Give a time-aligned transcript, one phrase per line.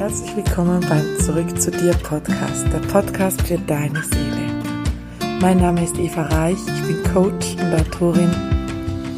[0.00, 4.48] Herzlich willkommen beim Zurück zu dir Podcast, der Podcast für deine Seele.
[5.42, 8.34] Mein Name ist Eva Reich, ich bin Coach und Autorin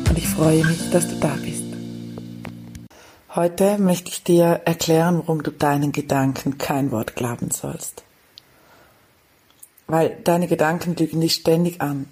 [0.08, 1.62] und ich freue mich, dass du da bist.
[3.32, 8.02] Heute möchte ich dir erklären, warum du deinen Gedanken kein Wort glauben sollst.
[9.86, 12.06] Weil deine Gedanken lügen dich ständig an.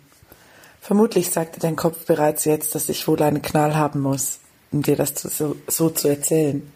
[0.80, 4.38] Vermutlich sagte dein Kopf bereits jetzt, dass ich wohl einen Knall haben muss,
[4.70, 6.70] um dir das so, so zu erzählen.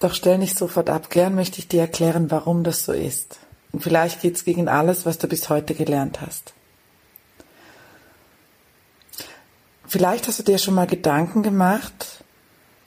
[0.00, 1.10] Doch stell nicht sofort ab.
[1.10, 3.38] Gern möchte ich dir erklären, warum das so ist.
[3.72, 6.52] Und vielleicht geht's gegen alles, was du bis heute gelernt hast.
[9.86, 12.24] Vielleicht hast du dir schon mal Gedanken gemacht,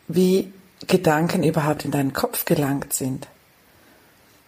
[0.07, 0.51] wie
[0.87, 3.27] Gedanken überhaupt in deinen Kopf gelangt sind.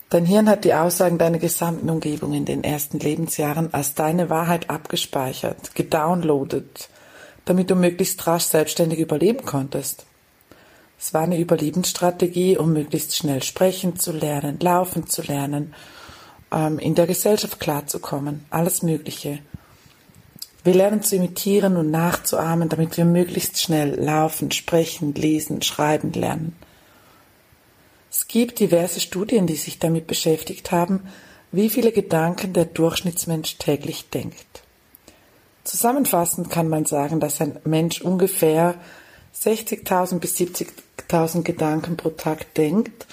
[0.09, 4.70] Dein Hirn hat die Aussagen deiner gesamten Umgebung in den ersten Lebensjahren als deine Wahrheit
[4.70, 6.89] abgespeichert, gedownloadet,
[7.45, 10.05] damit du möglichst rasch selbstständig überleben konntest.
[10.99, 15.73] Es war eine Überlebensstrategie, um möglichst schnell sprechen zu lernen, laufen zu lernen,
[16.52, 19.39] ähm, in der Gesellschaft klarzukommen, alles Mögliche.
[20.66, 26.58] Wir lernen zu imitieren und nachzuahmen, damit wir möglichst schnell laufen, sprechen, lesen, schreiben lernen.
[28.11, 31.08] Es gibt diverse Studien, die sich damit beschäftigt haben,
[31.53, 34.64] wie viele Gedanken der Durchschnittsmensch täglich denkt.
[35.64, 38.75] Zusammenfassend kann man sagen, dass ein Mensch ungefähr
[39.33, 40.67] 60.000 bis 70.000
[41.43, 43.07] Gedanken pro Tag denkt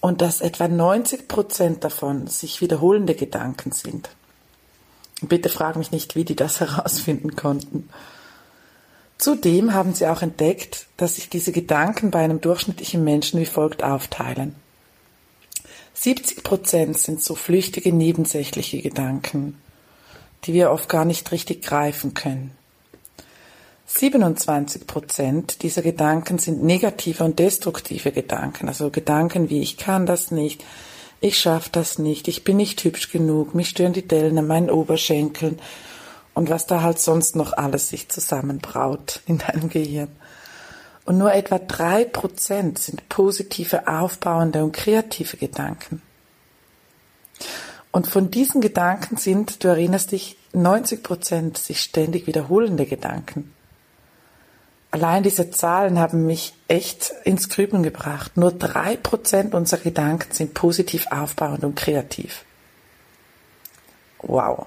[0.00, 4.10] und dass etwa 90 Prozent davon sich wiederholende Gedanken sind.
[5.22, 7.88] Bitte frag mich nicht, wie die das herausfinden konnten.
[9.18, 13.84] Zudem haben sie auch entdeckt, dass sich diese Gedanken bei einem durchschnittlichen Menschen wie folgt
[13.84, 14.56] aufteilen.
[15.94, 19.60] 70 Prozent sind so flüchtige nebensächliche Gedanken,
[20.44, 22.50] die wir oft gar nicht richtig greifen können.
[23.94, 30.30] 27 Prozent dieser Gedanken sind negative und destruktive Gedanken, also Gedanken wie ich kann das
[30.30, 30.64] nicht,
[31.20, 34.70] ich schaff das nicht, ich bin nicht hübsch genug, mich stören die Dellen an meinen
[34.70, 35.58] Oberschenkeln
[36.32, 40.08] und was da halt sonst noch alles sich zusammenbraut in deinem Gehirn.
[41.04, 46.00] Und nur etwa drei Prozent sind positive, aufbauende und kreative Gedanken.
[47.90, 53.52] Und von diesen Gedanken sind, du erinnerst dich, 90 Prozent sich ständig wiederholende Gedanken.
[54.92, 58.36] Allein diese Zahlen haben mich echt ins Grübeln gebracht.
[58.36, 62.44] Nur drei Prozent unserer Gedanken sind positiv aufbauend und kreativ.
[64.20, 64.66] Wow.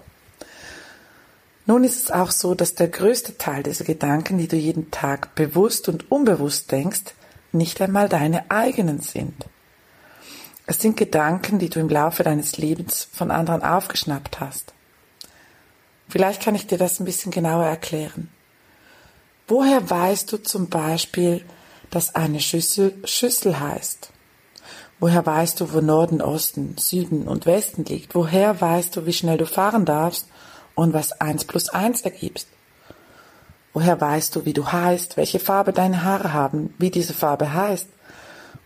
[1.68, 5.36] Nun ist es auch so, dass der größte Teil dieser Gedanken, die du jeden Tag
[5.36, 7.14] bewusst und unbewusst denkst,
[7.52, 9.46] nicht einmal deine eigenen sind.
[10.66, 14.74] Es sind Gedanken, die du im Laufe deines Lebens von anderen aufgeschnappt hast.
[16.10, 18.30] Vielleicht kann ich dir das ein bisschen genauer erklären.
[19.48, 21.46] Woher weißt du zum Beispiel,
[21.92, 24.10] dass eine Schüssel Schüssel heißt?
[25.00, 28.16] Woher weißt du, wo Norden, Osten, Süden und Westen liegt?
[28.16, 30.28] Woher weißt du, wie schnell du fahren darfst
[30.74, 32.48] und was eins plus eins ergibst?
[33.74, 37.88] Woher weißt du, wie du heißt, welche Farbe deine Haare haben, wie diese Farbe heißt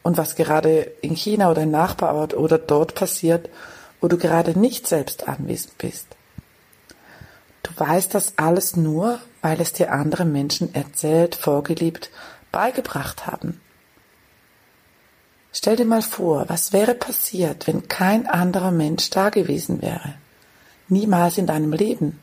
[0.02, 3.50] und was gerade in China oder im Nachbarort oder dort passiert,
[4.00, 6.08] wo du gerade nicht selbst anwesend bist?
[7.64, 12.10] Du weißt das alles nur, weil es dir andere Menschen erzählt, vorgeliebt,
[12.52, 13.62] beigebracht haben.
[15.52, 20.16] Stell dir mal vor, was wäre passiert, wenn kein anderer Mensch da gewesen wäre?
[20.88, 22.20] Niemals in deinem Leben.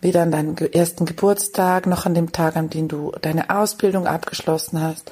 [0.00, 4.80] Weder an deinem ersten Geburtstag noch an dem Tag, an dem du deine Ausbildung abgeschlossen
[4.80, 5.10] hast,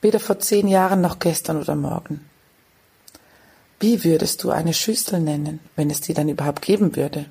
[0.00, 2.28] weder vor zehn Jahren noch gestern oder morgen.
[3.80, 7.26] Wie würdest du eine Schüssel nennen, wenn es die dann überhaupt geben würde?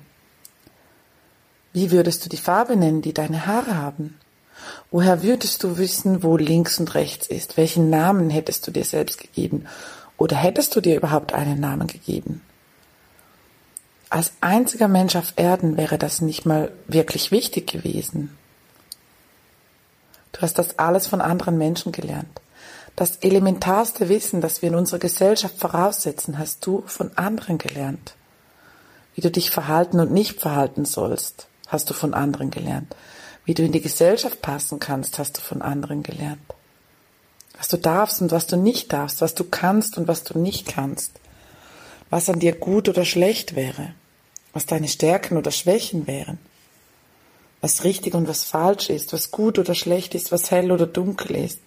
[1.72, 4.18] Wie würdest du die Farbe nennen, die deine Haare haben?
[4.90, 7.56] Woher würdest du wissen, wo links und rechts ist?
[7.56, 9.66] Welchen Namen hättest du dir selbst gegeben?
[10.16, 12.42] Oder hättest du dir überhaupt einen Namen gegeben?
[14.10, 18.36] Als einziger Mensch auf Erden wäre das nicht mal wirklich wichtig gewesen.
[20.32, 22.40] Du hast das alles von anderen Menschen gelernt.
[22.96, 28.14] Das elementarste Wissen, das wir in unserer Gesellschaft voraussetzen, hast du von anderen gelernt.
[29.14, 32.94] Wie du dich verhalten und nicht verhalten sollst hast du von anderen gelernt.
[33.44, 36.42] Wie du in die Gesellschaft passen kannst, hast du von anderen gelernt.
[37.56, 40.66] Was du darfst und was du nicht darfst, was du kannst und was du nicht
[40.66, 41.12] kannst.
[42.10, 43.94] Was an dir gut oder schlecht wäre.
[44.52, 46.38] Was deine Stärken oder Schwächen wären.
[47.60, 51.36] Was richtig und was falsch ist, was gut oder schlecht ist, was hell oder dunkel
[51.36, 51.60] ist.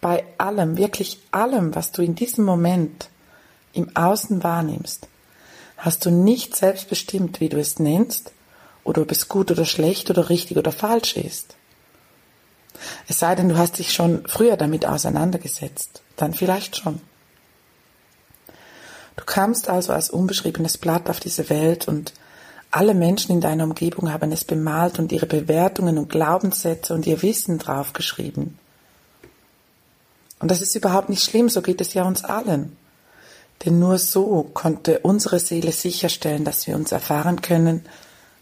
[0.00, 3.10] Bei allem, wirklich allem, was du in diesem Moment
[3.74, 5.08] im Außen wahrnimmst,
[5.76, 8.32] hast du nicht selbst bestimmt, wie du es nennst
[8.84, 11.56] oder ob es gut oder schlecht oder richtig oder falsch ist.
[13.08, 16.02] Es sei denn, du hast dich schon früher damit auseinandergesetzt.
[16.16, 17.00] Dann vielleicht schon.
[19.16, 22.14] Du kamst also als unbeschriebenes Blatt auf diese Welt und
[22.70, 27.20] alle Menschen in deiner Umgebung haben es bemalt und ihre Bewertungen und Glaubenssätze und ihr
[27.22, 28.58] Wissen draufgeschrieben.
[30.38, 32.76] Und das ist überhaupt nicht schlimm, so geht es ja uns allen.
[33.64, 37.84] Denn nur so konnte unsere Seele sicherstellen, dass wir uns erfahren können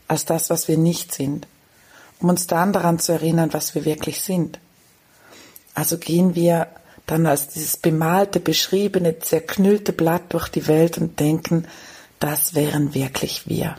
[0.08, 1.46] als das, was wir nicht sind,
[2.20, 4.58] um uns dann daran zu erinnern, was wir wirklich sind.
[5.75, 6.66] Also gehen wir
[7.06, 11.66] dann als dieses bemalte, beschriebene, zerknüllte Blatt durch die Welt und denken,
[12.19, 13.76] das wären wirklich wir.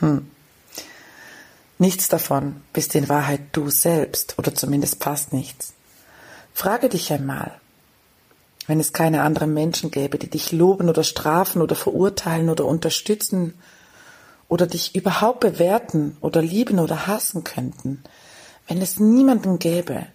[0.00, 0.30] Hm.
[1.78, 5.72] Nichts davon bist in Wahrheit du selbst oder zumindest passt nichts.
[6.52, 7.58] Frage dich einmal,
[8.66, 13.54] wenn es keine anderen Menschen gäbe, die dich loben oder strafen oder verurteilen oder unterstützen
[14.50, 18.02] oder dich überhaupt bewerten oder lieben oder hassen könnten,
[18.68, 20.06] wenn es niemanden gäbe,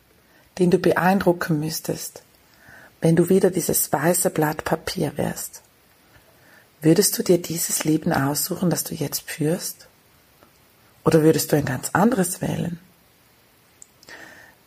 [0.60, 2.22] den du beeindrucken müsstest,
[3.02, 5.62] wenn du wieder dieses weiße Blatt Papier wärst?
[6.82, 9.88] Würdest du dir dieses Leben aussuchen, das du jetzt führst?
[11.06, 12.80] Oder würdest du ein ganz anderes wählen?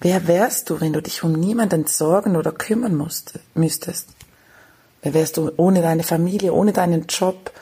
[0.00, 4.08] Wer wärst du, wenn du dich um niemanden sorgen oder kümmern musst, müsstest?
[5.02, 7.52] Wer wärst du ohne deine Familie, ohne deinen Job,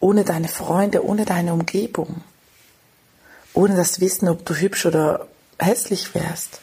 [0.00, 2.22] ohne deine Freunde, ohne deine Umgebung?
[3.54, 5.26] Ohne das Wissen, ob du hübsch oder
[5.58, 6.60] hässlich wärst?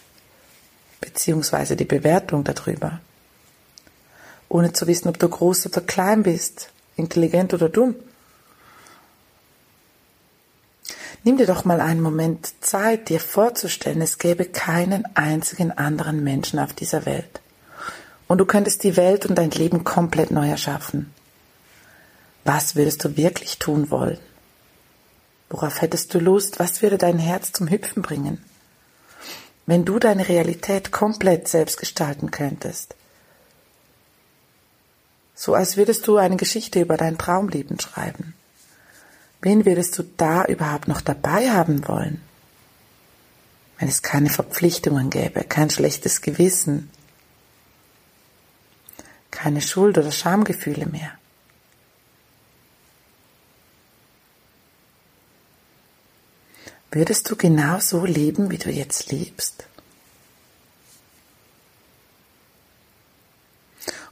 [1.05, 2.99] beziehungsweise die Bewertung darüber,
[4.49, 7.95] ohne zu wissen, ob du groß oder klein bist, intelligent oder dumm.
[11.23, 16.59] Nimm dir doch mal einen Moment Zeit, dir vorzustellen, es gäbe keinen einzigen anderen Menschen
[16.59, 17.41] auf dieser Welt.
[18.27, 21.13] Und du könntest die Welt und dein Leben komplett neu erschaffen.
[22.45, 24.19] Was würdest du wirklich tun wollen?
[25.50, 26.59] Worauf hättest du Lust?
[26.59, 28.42] Was würde dein Herz zum Hüpfen bringen?
[29.65, 32.95] wenn du deine Realität komplett selbst gestalten könntest.
[35.33, 38.33] So als würdest du eine Geschichte über dein Traumleben schreiben.
[39.41, 42.21] Wen würdest du da überhaupt noch dabei haben wollen?
[43.77, 46.89] Wenn es keine Verpflichtungen gäbe, kein schlechtes Gewissen,
[49.31, 51.12] keine Schuld- oder Schamgefühle mehr.
[56.95, 59.65] Würdest du genau so leben, wie du jetzt lebst?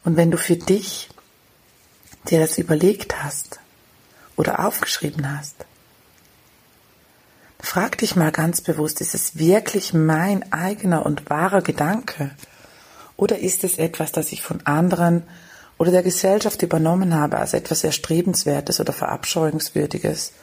[0.03, 1.09] Und wenn du für dich
[2.29, 3.61] dir das überlegt hast
[4.35, 5.55] oder aufgeschrieben hast,
[7.57, 12.31] frag dich mal ganz bewusst, ist es wirklich mein eigener und wahrer Gedanke?
[13.15, 15.23] Oder ist es etwas, das ich von anderen
[15.77, 20.33] oder der Gesellschaft übernommen habe als etwas Erstrebenswertes oder Verabscheuungswürdiges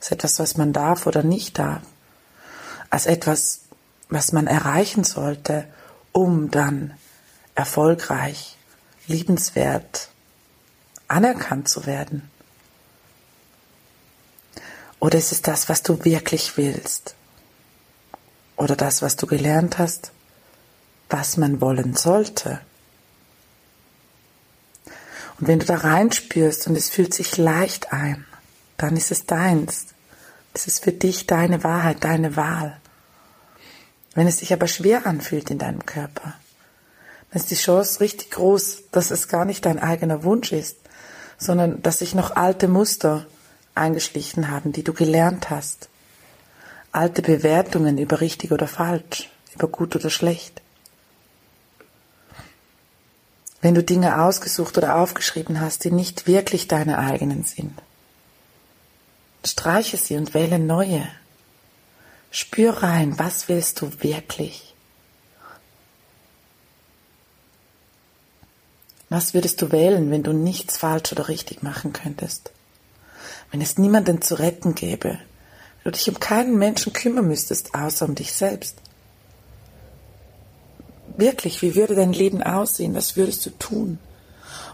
[0.00, 1.82] als etwas, was man darf oder nicht darf,
[2.88, 3.60] als etwas,
[4.08, 5.66] was man erreichen sollte,
[6.12, 6.94] um dann
[7.54, 8.56] erfolgreich,
[9.06, 10.08] liebenswert,
[11.06, 12.30] anerkannt zu werden?
[15.00, 17.14] Oder ist es das, was du wirklich willst?
[18.56, 20.12] Oder das, was du gelernt hast,
[21.10, 22.60] was man wollen sollte?
[25.38, 28.26] Und wenn du da reinspürst und es fühlt sich leicht ein,
[28.80, 29.88] dann ist es deins.
[30.54, 32.80] Es ist für dich deine Wahrheit, deine Wahl.
[34.14, 36.34] Wenn es sich aber schwer anfühlt in deinem Körper,
[37.30, 40.78] dann ist die Chance richtig groß, dass es gar nicht dein eigener Wunsch ist,
[41.38, 43.26] sondern dass sich noch alte Muster
[43.74, 45.88] eingeschlichen haben, die du gelernt hast.
[46.90, 50.62] Alte Bewertungen über richtig oder falsch, über gut oder schlecht.
[53.60, 57.78] Wenn du Dinge ausgesucht oder aufgeschrieben hast, die nicht wirklich deine eigenen sind.
[59.44, 61.06] Streiche sie und wähle neue.
[62.30, 64.74] Spür rein, was willst du wirklich?
[69.08, 72.52] Was würdest du wählen, wenn du nichts falsch oder richtig machen könntest?
[73.50, 75.18] Wenn es niemanden zu retten gäbe,
[75.82, 78.76] wenn du dich um keinen Menschen kümmern müsstest, außer um dich selbst?
[81.16, 82.94] Wirklich, wie würde dein Leben aussehen?
[82.94, 83.98] Was würdest du tun?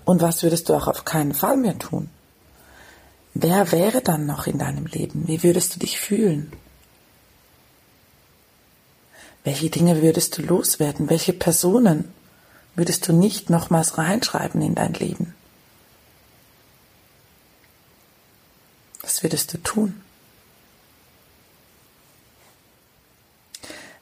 [0.05, 2.11] Und was würdest du auch auf keinen Fall mehr tun?
[3.39, 5.29] Wer wäre dann noch in deinem Leben?
[5.29, 6.51] Wie würdest du dich fühlen?
[9.45, 11.11] Welche Dinge würdest du loswerden?
[11.11, 12.11] Welche Personen
[12.77, 15.35] würdest du nicht nochmals reinschreiben in dein Leben?
[19.03, 20.01] Was würdest du tun?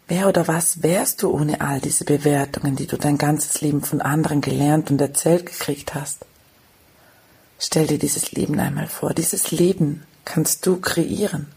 [0.07, 4.01] Wer oder was wärst du ohne all diese Bewertungen, die du dein ganzes Leben von
[4.01, 6.25] anderen gelernt und erzählt gekriegt hast?
[7.65, 9.15] Stell dir dieses Leben einmal vor.
[9.15, 11.51] Dieses Leben kannst du kreieren.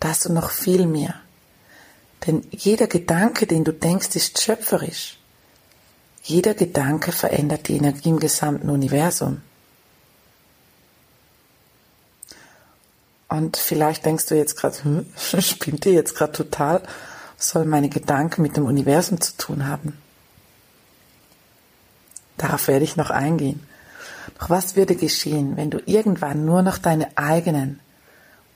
[0.00, 1.14] Da hast du noch viel mehr.
[2.26, 5.16] Denn jeder Gedanke, den du denkst, ist schöpferisch.
[6.24, 9.42] Jeder Gedanke verändert die Energie im gesamten Universum.
[13.28, 15.06] Und vielleicht denkst du jetzt gerade, hm,
[15.40, 16.82] spinnt ihr jetzt gerade total?
[17.36, 19.96] Was sollen meine Gedanken mit dem Universum zu tun haben?
[22.38, 23.64] Darauf werde ich noch eingehen.
[24.40, 27.80] Doch was würde geschehen, wenn du irgendwann nur noch deine eigenen,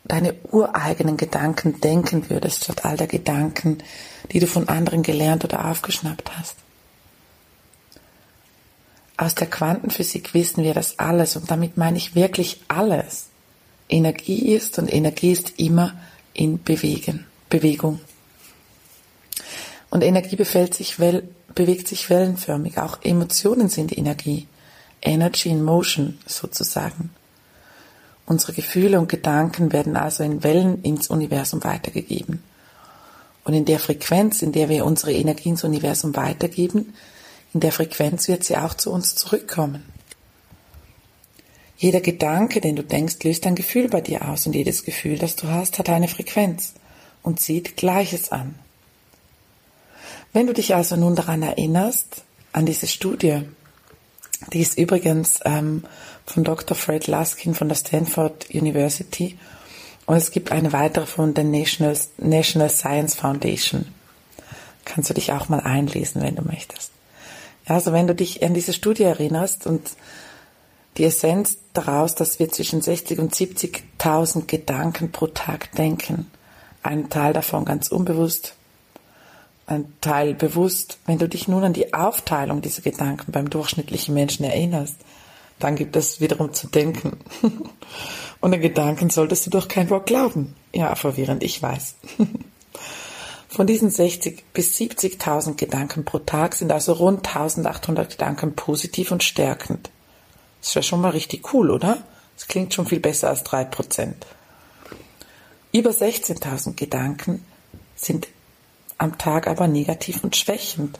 [0.04, 3.78] deine ureigenen Gedanken denken würdest, statt all der Gedanken,
[4.32, 6.56] die du von anderen gelernt oder aufgeschnappt hast?
[9.18, 13.26] Aus der Quantenphysik wissen wir, dass alles, und damit meine ich wirklich alles,
[13.88, 15.92] Energie ist und Energie ist immer
[16.32, 18.00] in Bewegen, Bewegung.
[19.90, 20.36] Und Energie
[20.72, 22.78] sich bewegt sich wellenförmig.
[22.78, 24.48] Auch Emotionen sind Energie.
[25.04, 27.10] Energy in Motion sozusagen.
[28.26, 32.42] Unsere Gefühle und Gedanken werden also in Wellen ins Universum weitergegeben.
[33.44, 36.94] Und in der Frequenz, in der wir unsere Energie ins Universum weitergeben,
[37.52, 39.84] in der Frequenz wird sie auch zu uns zurückkommen.
[41.76, 45.36] Jeder Gedanke, den du denkst, löst ein Gefühl bei dir aus und jedes Gefühl, das
[45.36, 46.72] du hast, hat eine Frequenz
[47.22, 48.54] und zieht Gleiches an.
[50.32, 53.42] Wenn du dich also nun daran erinnerst, an diese Studie,
[54.52, 55.84] die ist übrigens ähm,
[56.26, 56.76] von Dr.
[56.76, 59.38] Fred Laskin von der Stanford University
[60.06, 63.86] und es gibt eine weitere von der National, National Science Foundation.
[64.84, 66.90] Kannst du dich auch mal einlesen, wenn du möchtest.
[67.66, 69.90] Ja, also wenn du dich an diese Studie erinnerst und
[70.98, 76.30] die Essenz daraus, dass wir zwischen 60 und 70.000 Gedanken pro Tag denken,
[76.82, 78.54] ein Teil davon ganz unbewusst,
[79.66, 80.98] ein Teil bewusst.
[81.06, 84.96] Wenn du dich nun an die Aufteilung dieser Gedanken beim durchschnittlichen Menschen erinnerst,
[85.58, 87.18] dann gibt es wiederum zu denken.
[88.40, 90.54] Und den Gedanken solltest du doch kein Wort glauben.
[90.72, 91.94] Ja, verwirrend, ich weiß.
[93.48, 99.22] Von diesen 60 bis 70.000 Gedanken pro Tag sind also rund 1800 Gedanken positiv und
[99.22, 99.90] stärkend.
[100.60, 101.98] Das ja schon mal richtig cool, oder?
[102.34, 104.26] Das klingt schon viel besser als drei Prozent.
[105.72, 107.44] Über 16.000 Gedanken
[107.94, 108.26] sind
[109.04, 110.98] am Tag aber negativ und schwächend.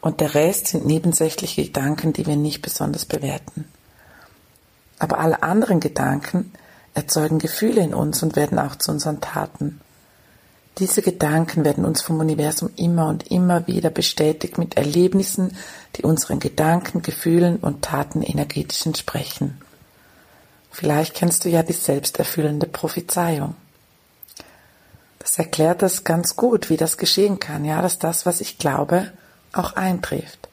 [0.00, 3.66] Und der Rest sind nebensächliche Gedanken, die wir nicht besonders bewerten.
[4.98, 6.52] Aber alle anderen Gedanken
[6.94, 9.80] erzeugen Gefühle in uns und werden auch zu unseren Taten.
[10.78, 15.56] Diese Gedanken werden uns vom Universum immer und immer wieder bestätigt mit Erlebnissen,
[15.96, 19.60] die unseren Gedanken, Gefühlen und Taten energetisch entsprechen.
[20.70, 23.54] Vielleicht kennst du ja die selbsterfüllende Prophezeiung.
[25.26, 29.10] Das erklärt das ganz gut, wie das geschehen kann, ja, dass das, was ich glaube,
[29.52, 30.48] auch eintrifft.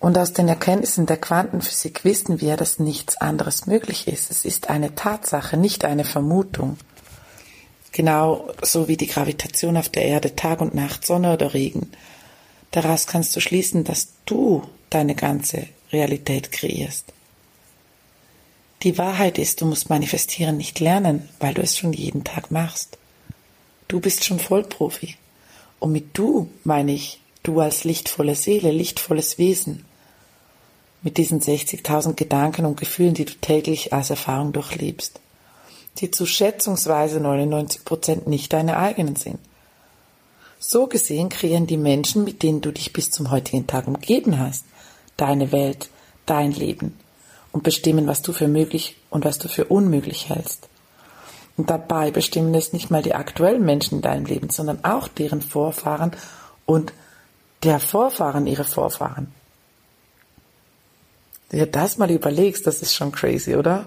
[0.00, 4.32] Und aus den Erkenntnissen der Quantenphysik wissen wir, dass nichts anderes möglich ist.
[4.32, 6.78] Es ist eine Tatsache, nicht eine Vermutung.
[7.92, 11.92] Genau so wie die Gravitation auf der Erde, Tag und Nacht, Sonne oder Regen.
[12.72, 17.12] Daraus kannst du schließen, dass du deine ganze Realität kreierst.
[18.82, 22.98] Die Wahrheit ist, du musst manifestieren nicht lernen, weil du es schon jeden Tag machst.
[23.88, 25.16] Du bist schon Vollprofi.
[25.78, 29.84] Und mit du meine ich du als lichtvolle Seele, lichtvolles Wesen.
[31.02, 35.20] Mit diesen 60.000 Gedanken und Gefühlen, die du täglich als Erfahrung durchlebst.
[35.98, 39.38] Die zu schätzungsweise 99 Prozent nicht deine eigenen sind.
[40.58, 44.64] So gesehen kreieren die Menschen, mit denen du dich bis zum heutigen Tag umgeben hast,
[45.16, 45.88] deine Welt,
[46.26, 46.98] dein Leben
[47.56, 50.68] und bestimmen, was du für möglich und was du für unmöglich hältst.
[51.56, 55.40] Und dabei bestimmen es nicht mal die aktuellen Menschen in deinem Leben, sondern auch deren
[55.40, 56.12] Vorfahren
[56.66, 56.92] und
[57.62, 59.32] der Vorfahren ihrer Vorfahren.
[61.48, 63.86] Wenn du das mal überlegst, das ist schon crazy, oder?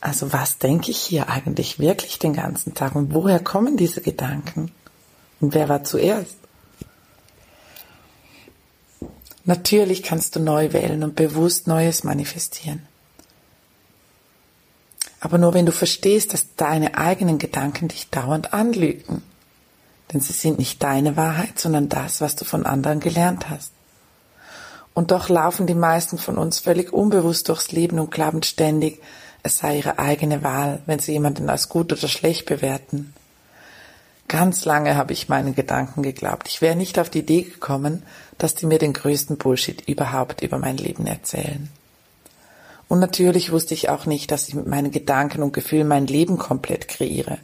[0.00, 4.70] Also was denke ich hier eigentlich wirklich den ganzen Tag und woher kommen diese Gedanken?
[5.40, 6.36] Und wer war zuerst?
[9.46, 12.86] Natürlich kannst du neu wählen und bewusst Neues manifestieren.
[15.20, 19.22] Aber nur wenn du verstehst, dass deine eigenen Gedanken dich dauernd anlügen.
[20.12, 23.72] Denn sie sind nicht deine Wahrheit, sondern das, was du von anderen gelernt hast.
[24.94, 29.00] Und doch laufen die meisten von uns völlig unbewusst durchs Leben und glauben ständig,
[29.42, 33.14] es sei ihre eigene Wahl, wenn sie jemanden als gut oder schlecht bewerten.
[34.28, 36.48] Ganz lange habe ich meinen Gedanken geglaubt.
[36.48, 38.02] Ich wäre nicht auf die Idee gekommen,
[38.38, 41.70] dass die mir den größten Bullshit überhaupt über mein Leben erzählen.
[42.88, 46.38] Und natürlich wusste ich auch nicht, dass ich mit meinen Gedanken und Gefühlen mein Leben
[46.38, 47.38] komplett kreiere.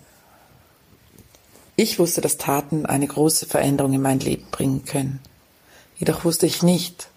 [1.75, 5.21] Ich wusste, dass Taten eine große Veränderung in mein Leben bringen können.
[5.97, 7.09] Jedoch wusste ich nicht,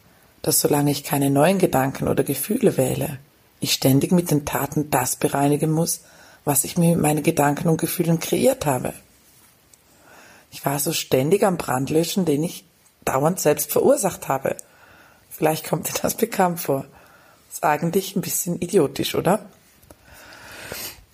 [0.41, 3.19] dass solange ich keine neuen Gedanken oder Gefühle wähle,
[3.59, 6.01] ich ständig mit den Taten das bereinigen muss,
[6.45, 8.93] was ich mir mit meinen Gedanken und Gefühlen kreiert habe.
[10.51, 12.63] Ich war so ständig am Brandlöschen, den ich
[13.05, 14.57] dauernd selbst verursacht habe.
[15.29, 16.85] Vielleicht kommt dir das bekannt vor.
[17.51, 19.45] Ist eigentlich ein bisschen idiotisch, oder?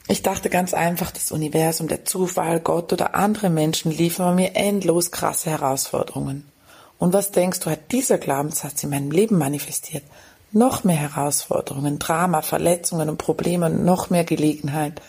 [0.08, 5.12] Ich dachte ganz einfach, das Universum, der Zufall, Gott oder andere Menschen liefern mir endlos
[5.12, 6.52] krasse Herausforderungen.
[7.00, 10.04] Und was denkst du, hat dieser Glaubenssatz in meinem Leben manifestiert?
[10.52, 15.02] Noch mehr Herausforderungen, Drama, Verletzungen und Probleme noch mehr Gelegenheit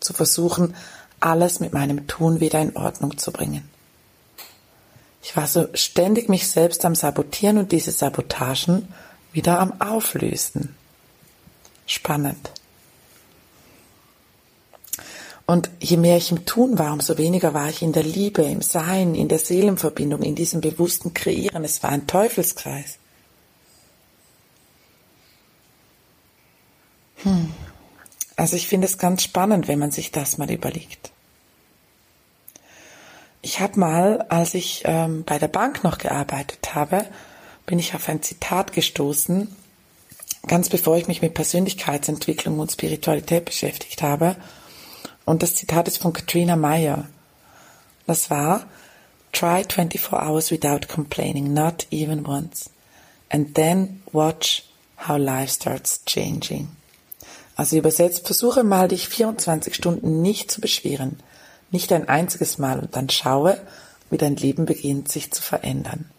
[0.00, 0.74] zu versuchen,
[1.20, 3.68] alles mit meinem Tun wieder in Ordnung zu bringen.
[5.28, 8.88] Ich war so ständig mich selbst am Sabotieren und diese Sabotagen
[9.30, 10.74] wieder am Auflösen.
[11.84, 12.50] Spannend.
[15.44, 18.62] Und je mehr ich im Tun war, umso weniger war ich in der Liebe, im
[18.62, 21.62] Sein, in der Seelenverbindung, in diesem bewussten Kreieren.
[21.62, 22.96] Es war ein Teufelskreis.
[27.16, 27.52] Hm.
[28.36, 31.10] Also ich finde es ganz spannend, wenn man sich das mal überlegt.
[33.48, 37.06] Ich habe mal, als ich ähm, bei der Bank noch gearbeitet habe,
[37.64, 39.48] bin ich auf ein Zitat gestoßen,
[40.46, 44.36] ganz bevor ich mich mit Persönlichkeitsentwicklung und Spiritualität beschäftigt habe.
[45.24, 47.08] Und das Zitat ist von Katrina Meyer.
[48.06, 48.66] Das war,
[49.32, 52.68] Try 24 hours without complaining, not even once.
[53.30, 54.64] And then watch
[55.08, 56.68] how life starts changing.
[57.56, 61.18] Also übersetzt, versuche mal, dich 24 Stunden nicht zu beschweren.
[61.70, 63.60] Nicht ein einziges Mal und dann schaue,
[64.10, 66.10] wie dein Leben beginnt sich zu verändern.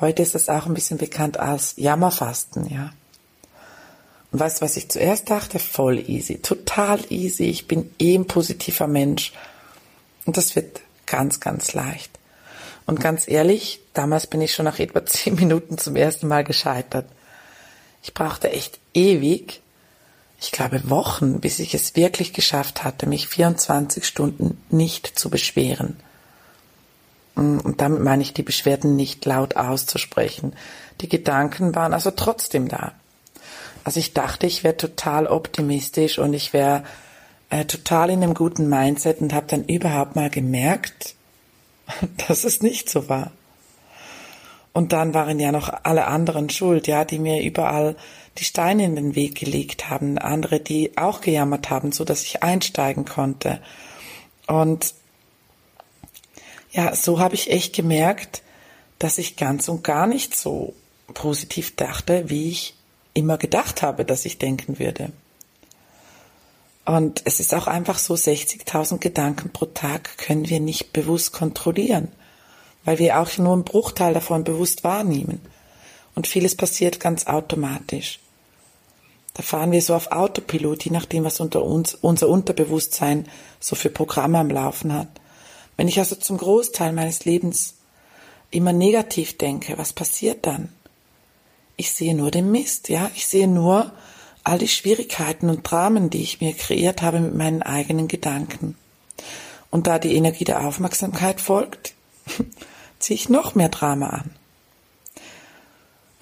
[0.00, 2.92] Heute ist es auch ein bisschen bekannt als Jammerfasten, ja.
[4.30, 5.58] Und weißt du, was ich zuerst dachte?
[5.58, 7.44] Voll easy, total easy.
[7.44, 9.32] Ich bin eh ein positiver Mensch.
[10.24, 12.18] Und das wird ganz, ganz leicht.
[12.86, 17.06] Und ganz ehrlich, damals bin ich schon nach etwa zehn Minuten zum ersten Mal gescheitert.
[18.02, 19.61] Ich brauchte echt ewig,
[20.42, 25.96] ich glaube Wochen, bis ich es wirklich geschafft hatte, mich 24 Stunden nicht zu beschweren.
[27.36, 30.54] Mm, und damit meine ich die Beschwerden nicht laut auszusprechen.
[31.00, 32.90] Die Gedanken waren also trotzdem da.
[33.84, 36.82] Also ich dachte, ich wäre total optimistisch und ich wäre
[37.50, 41.14] äh, total in einem guten Mindset und habe dann überhaupt mal gemerkt,
[42.26, 43.30] dass es nicht so war.
[44.72, 47.94] Und dann waren ja noch alle anderen schuld, ja, die mir überall
[48.38, 52.42] die Steine in den Weg gelegt haben, andere, die auch gejammert haben, so dass ich
[52.42, 53.60] einsteigen konnte.
[54.46, 54.94] Und
[56.70, 58.42] ja, so habe ich echt gemerkt,
[58.98, 60.74] dass ich ganz und gar nicht so
[61.12, 62.74] positiv dachte, wie ich
[63.14, 65.12] immer gedacht habe, dass ich denken würde.
[66.84, 72.08] Und es ist auch einfach so, 60.000 Gedanken pro Tag können wir nicht bewusst kontrollieren,
[72.84, 75.40] weil wir auch nur einen Bruchteil davon bewusst wahrnehmen.
[76.14, 78.18] Und vieles passiert ganz automatisch.
[79.34, 83.26] Da fahren wir so auf Autopilot, je nachdem, was unter uns, unser Unterbewusstsein
[83.60, 85.08] so für Programme am Laufen hat.
[85.76, 87.74] Wenn ich also zum Großteil meines Lebens
[88.50, 90.68] immer negativ denke, was passiert dann?
[91.76, 93.10] Ich sehe nur den Mist, ja.
[93.14, 93.92] Ich sehe nur
[94.44, 98.76] all die Schwierigkeiten und Dramen, die ich mir kreiert habe mit meinen eigenen Gedanken.
[99.70, 101.94] Und da die Energie der Aufmerksamkeit folgt,
[102.98, 104.30] ziehe ich noch mehr Drama an.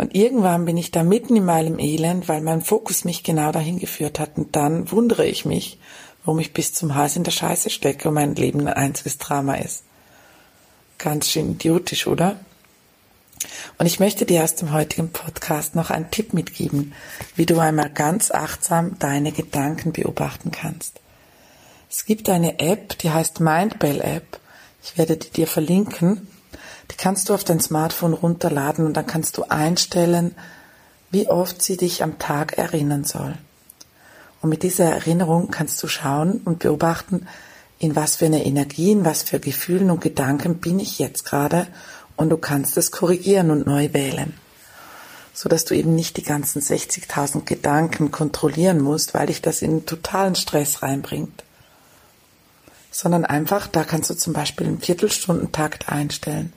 [0.01, 3.79] Und irgendwann bin ich da mitten in meinem Elend, weil mein Fokus mich genau dahin
[3.79, 4.39] geführt hat.
[4.39, 5.79] Und dann wundere ich mich,
[6.25, 9.57] warum ich bis zum Hals in der Scheiße stecke und mein Leben ein einziges Drama
[9.57, 9.85] ist.
[10.97, 12.41] Ganz schön idiotisch, oder?
[13.77, 16.95] Und ich möchte dir aus dem heutigen Podcast noch einen Tipp mitgeben,
[17.37, 20.99] wie du einmal ganz achtsam deine Gedanken beobachten kannst.
[21.91, 24.41] Es gibt eine App, die heißt Mindbell App.
[24.83, 26.27] Ich werde die dir verlinken.
[26.91, 30.35] Die kannst du auf dein Smartphone runterladen und dann kannst du einstellen,
[31.11, 33.35] wie oft sie dich am Tag erinnern soll.
[34.43, 37.27] Und mit dieser Erinnerung kannst du schauen und beobachten,
[37.79, 41.67] in was für eine Energie, in was für Gefühlen und Gedanken bin ich jetzt gerade
[42.17, 44.35] und du kannst es korrigieren und neu wählen,
[45.33, 49.87] so dass du eben nicht die ganzen 60.000 Gedanken kontrollieren musst, weil dich das in
[49.87, 51.45] totalen Stress reinbringt,
[52.91, 56.53] sondern einfach, da kannst du zum Beispiel einen Viertelstundentakt einstellen,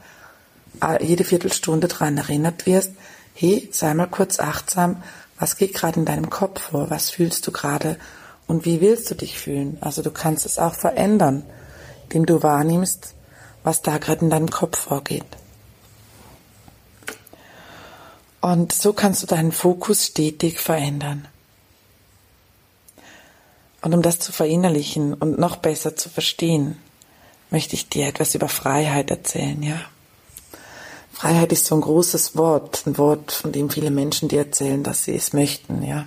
[1.01, 2.91] jede Viertelstunde daran erinnert wirst,
[3.33, 5.01] hey, sei mal kurz achtsam,
[5.39, 7.97] was geht gerade in deinem Kopf vor, was fühlst du gerade
[8.47, 9.77] und wie willst du dich fühlen?
[9.81, 11.43] Also du kannst es auch verändern,
[12.05, 13.15] indem du wahrnimmst,
[13.63, 15.25] was da gerade in deinem Kopf vorgeht.
[18.41, 21.27] Und so kannst du deinen Fokus stetig verändern.
[23.81, 26.77] Und um das zu verinnerlichen und noch besser zu verstehen,
[27.51, 29.79] möchte ich dir etwas über Freiheit erzählen, ja?
[31.23, 35.05] Freiheit ist so ein großes Wort, ein Wort, von dem viele Menschen dir erzählen, dass
[35.05, 36.05] sie es möchten, ja?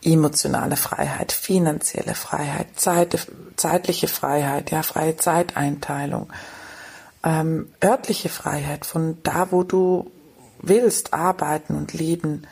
[0.00, 6.32] Emotionale Freiheit, finanzielle Freiheit, Zeit, zeitliche Freiheit, ja, freie Zeiteinteilung,
[7.24, 10.08] ähm, örtliche Freiheit, von da, wo du
[10.62, 12.46] willst, arbeiten und leben.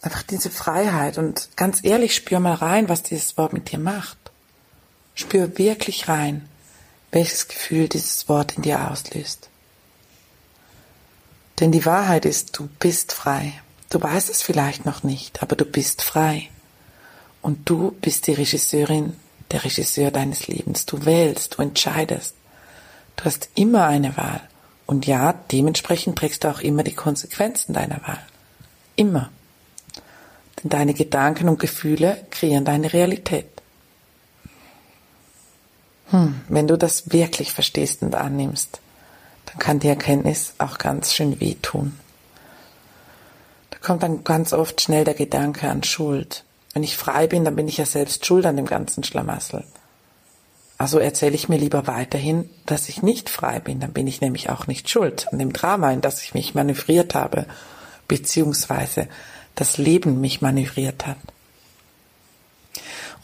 [0.00, 4.30] Einfach diese Freiheit und ganz ehrlich, spür mal rein, was dieses Wort mit dir macht.
[5.16, 6.48] Spür wirklich rein,
[7.10, 9.48] welches Gefühl dieses Wort in dir auslöst.
[11.60, 13.52] Denn die Wahrheit ist, du bist frei.
[13.88, 16.48] Du weißt es vielleicht noch nicht, aber du bist frei.
[17.40, 19.16] Und du bist die Regisseurin,
[19.50, 20.86] der Regisseur deines Lebens.
[20.86, 22.34] Du wählst, du entscheidest.
[23.14, 24.40] Du hast immer eine Wahl.
[24.86, 28.22] Und ja, dementsprechend trägst du auch immer die Konsequenzen deiner Wahl.
[28.94, 29.30] Immer.
[30.62, 33.46] Denn deine Gedanken und Gefühle kreieren deine Realität.
[36.10, 38.80] Hm, wenn du das wirklich verstehst und annimmst,
[39.56, 41.98] dann kann die Erkenntnis auch ganz schön wehtun.
[43.70, 46.44] Da kommt dann ganz oft schnell der Gedanke an Schuld.
[46.74, 49.64] Wenn ich frei bin, dann bin ich ja selbst schuld an dem ganzen Schlamassel.
[50.76, 54.50] Also erzähle ich mir lieber weiterhin, dass ich nicht frei bin, dann bin ich nämlich
[54.50, 57.46] auch nicht schuld an dem Drama, in das ich mich manövriert habe,
[58.08, 59.08] beziehungsweise
[59.54, 61.16] das Leben mich manövriert hat.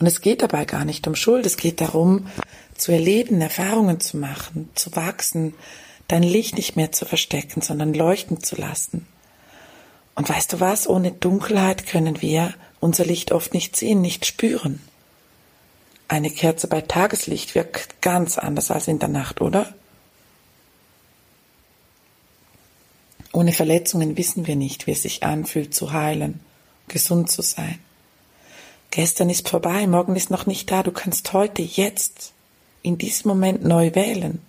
[0.00, 2.26] Und es geht dabei gar nicht um Schuld, es geht darum,
[2.74, 5.52] zu erleben, Erfahrungen zu machen, zu wachsen,
[6.12, 9.07] dein Licht nicht mehr zu verstecken, sondern leuchten zu lassen.
[10.14, 14.83] Und weißt du was, ohne Dunkelheit können wir unser Licht oft nicht sehen, nicht spüren.
[16.09, 19.72] Eine Kerze bei Tageslicht wirkt ganz anders als in der Nacht, oder?
[23.33, 26.40] Ohne Verletzungen wissen wir nicht, wie es sich anfühlt zu heilen,
[26.88, 27.79] gesund zu sein.
[28.90, 32.35] Gestern ist vorbei, morgen ist noch nicht da, du kannst heute, jetzt,
[32.83, 34.42] in diesem Moment neu wählen.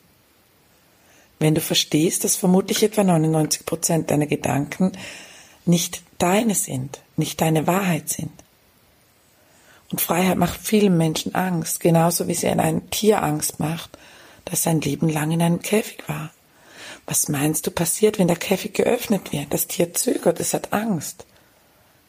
[1.43, 4.93] Wenn du verstehst, dass vermutlich etwa 99 Prozent deiner Gedanken
[5.65, 8.31] nicht deine sind, nicht deine Wahrheit sind.
[9.91, 13.97] Und Freiheit macht vielen Menschen Angst, genauso wie sie in ein Tier Angst macht,
[14.45, 16.31] das sein Leben lang in einem Käfig war.
[17.07, 19.53] Was meinst du passiert, wenn der Käfig geöffnet wird?
[19.53, 21.25] Das Tier zögert, es hat Angst.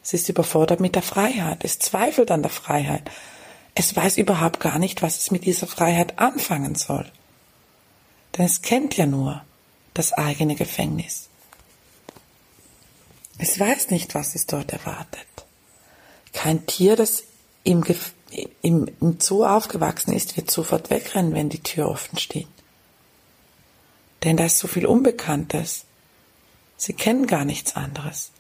[0.05, 3.11] Es ist überfordert mit der Freiheit, es zweifelt an der Freiheit.
[3.75, 7.11] Es weiß überhaupt gar nicht, was es mit dieser Freiheit anfangen soll.
[8.37, 9.45] Denn es kennt ja nur
[9.95, 11.29] das eigene Gefängnis.
[13.39, 15.27] Es weiß nicht, was es dort erwartet.
[16.33, 17.25] Kein Tier, das
[17.63, 17.85] im,
[18.63, 22.49] im, im Zoo aufgewachsen ist, wird sofort wegrennen, wenn die Tür offen steht.
[24.23, 25.85] Denn da ist so viel Unbekanntes.
[26.77, 28.31] Sie kennen gar nichts anderes.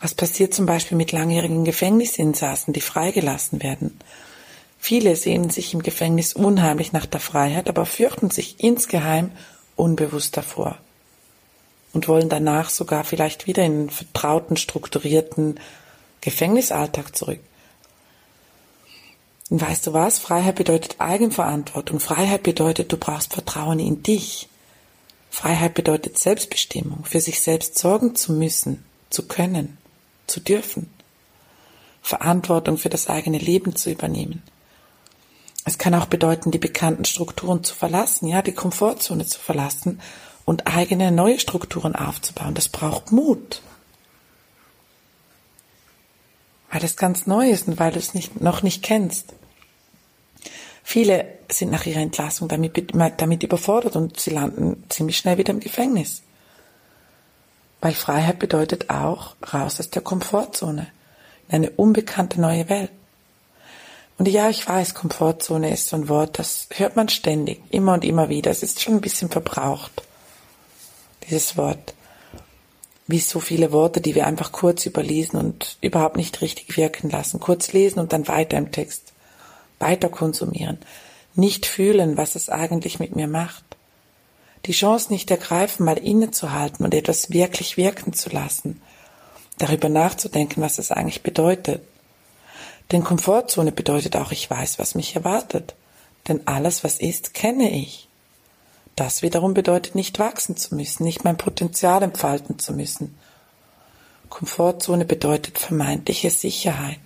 [0.00, 4.00] Was passiert zum Beispiel mit langjährigen Gefängnisinsassen, die freigelassen werden?
[4.82, 9.30] Viele sehnen sich im Gefängnis unheimlich nach der Freiheit, aber fürchten sich insgeheim
[9.76, 10.78] unbewusst davor
[11.92, 15.60] und wollen danach sogar vielleicht wieder in den vertrauten, strukturierten
[16.22, 17.40] Gefängnisalltag zurück.
[19.50, 20.18] Und weißt du was?
[20.18, 22.00] Freiheit bedeutet Eigenverantwortung.
[22.00, 24.48] Freiheit bedeutet, du brauchst Vertrauen in dich.
[25.28, 29.76] Freiheit bedeutet Selbstbestimmung, für sich selbst sorgen zu müssen, zu können,
[30.26, 30.88] zu dürfen.
[32.00, 34.42] Verantwortung für das eigene Leben zu übernehmen.
[35.64, 40.00] Es kann auch bedeuten, die bekannten Strukturen zu verlassen, ja, die Komfortzone zu verlassen
[40.44, 42.54] und eigene neue Strukturen aufzubauen.
[42.54, 43.62] Das braucht Mut
[46.70, 49.34] weil es ganz neu ist und weil du es nicht, noch nicht kennst.
[50.82, 55.60] Viele sind nach ihrer Entlassung damit, damit überfordert und sie landen ziemlich schnell wieder im
[55.60, 56.22] Gefängnis.
[57.80, 60.86] Weil Freiheit bedeutet auch raus aus der Komfortzone,
[61.48, 62.90] in eine unbekannte neue Welt.
[64.20, 68.04] Und ja, ich weiß, Komfortzone ist so ein Wort, das hört man ständig, immer und
[68.04, 68.50] immer wieder.
[68.50, 70.02] Es ist schon ein bisschen verbraucht,
[71.26, 71.94] dieses Wort
[73.06, 77.40] wie so viele Worte, die wir einfach kurz überlesen und überhaupt nicht richtig wirken lassen.
[77.40, 79.14] Kurz lesen und dann weiter im Text.
[79.78, 80.76] Weiter konsumieren.
[81.34, 83.64] Nicht fühlen, was es eigentlich mit mir macht.
[84.66, 88.82] Die Chance nicht ergreifen, mal innezuhalten und etwas wirklich wirken zu lassen.
[89.56, 91.80] Darüber nachzudenken, was es eigentlich bedeutet.
[92.92, 95.74] Denn Komfortzone bedeutet auch, ich weiß, was mich erwartet.
[96.28, 98.08] Denn alles, was ist, kenne ich.
[98.96, 103.16] Das wiederum bedeutet nicht wachsen zu müssen, nicht mein Potenzial entfalten zu müssen.
[104.28, 106.98] Komfortzone bedeutet vermeintliche Sicherheit.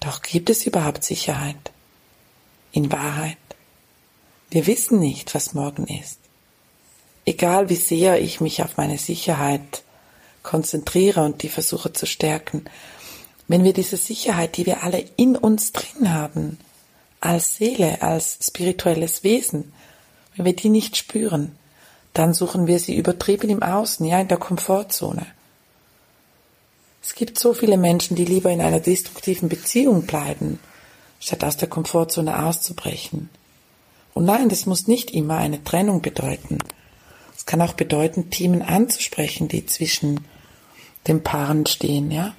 [0.00, 1.72] Doch gibt es überhaupt Sicherheit?
[2.72, 3.36] In Wahrheit.
[4.50, 6.18] Wir wissen nicht, was morgen ist.
[7.24, 9.82] Egal wie sehr ich mich auf meine Sicherheit
[10.42, 12.64] konzentriere und die versuche zu stärken,
[13.48, 16.58] wenn wir diese Sicherheit, die wir alle in uns drin haben,
[17.22, 19.72] als Seele, als spirituelles Wesen.
[20.34, 21.56] Wenn wir die nicht spüren,
[22.14, 25.24] dann suchen wir sie übertrieben im Außen, ja, in der Komfortzone.
[27.02, 30.58] Es gibt so viele Menschen, die lieber in einer destruktiven Beziehung bleiben,
[31.20, 33.30] statt aus der Komfortzone auszubrechen.
[34.14, 36.58] Und nein, das muss nicht immer eine Trennung bedeuten.
[37.36, 40.26] Es kann auch bedeuten, Themen anzusprechen, die zwischen
[41.06, 42.34] den Paaren stehen, ja.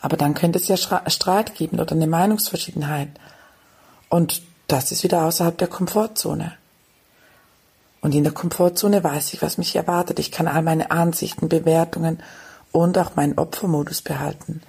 [0.00, 3.08] Aber dann könnte es ja Streit geben oder eine Meinungsverschiedenheit.
[4.08, 6.52] Und das ist wieder außerhalb der Komfortzone.
[8.00, 10.18] Und in der Komfortzone weiß ich, was mich erwartet.
[10.18, 12.22] Ich kann all meine Ansichten, Bewertungen
[12.72, 14.62] und auch meinen Opfermodus behalten.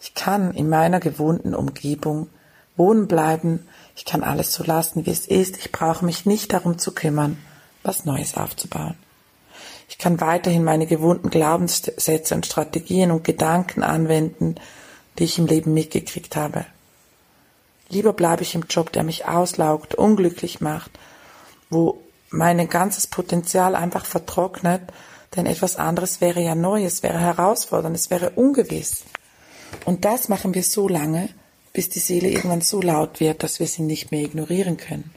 [0.00, 2.28] Ich kann in meiner gewohnten Umgebung
[2.76, 3.66] wohnen bleiben.
[3.96, 5.58] Ich kann alles so lassen, wie es ist.
[5.58, 7.38] Ich brauche mich nicht darum zu kümmern,
[7.82, 8.96] was Neues aufzubauen.
[9.90, 14.54] Ich kann weiterhin meine gewohnten Glaubenssätze und Strategien und Gedanken anwenden,
[15.18, 16.64] die ich im Leben mitgekriegt habe.
[17.88, 20.92] Lieber bleibe ich im Job, der mich auslaugt, unglücklich macht,
[21.70, 22.00] wo
[22.30, 24.82] mein ganzes Potenzial einfach vertrocknet,
[25.34, 29.02] denn etwas anderes wäre ja neu, es wäre herausfordernd, es wäre ungewiss.
[29.84, 31.30] Und das machen wir so lange,
[31.72, 35.12] bis die Seele irgendwann so laut wird, dass wir sie nicht mehr ignorieren können.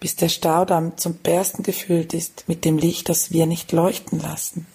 [0.00, 4.66] Bis der Staudamm zum Bersten gefüllt ist mit dem Licht, das wir nicht leuchten lassen.